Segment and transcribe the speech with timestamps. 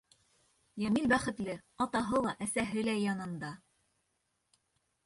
[0.83, 1.55] Йәмил бәхетле,
[1.85, 3.55] атаһы ла, әсәһе лә янында.